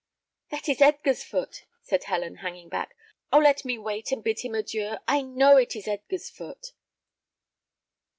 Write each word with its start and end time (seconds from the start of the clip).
"That 0.49 0.67
is 0.67 0.81
Edgar's 0.81 1.23
foot," 1.23 1.65
said 1.83 2.05
Helen, 2.05 2.37
hanging 2.37 2.69
back. 2.69 2.97
"Oh, 3.31 3.37
let 3.37 3.63
me 3.63 3.77
wait, 3.77 4.11
and 4.11 4.23
bid 4.23 4.39
him 4.39 4.55
adieu! 4.55 4.95
I 5.07 5.21
know 5.21 5.57
it 5.57 5.75
is 5.75 5.87
Edgar's 5.87 6.27
foot!" 6.27 6.71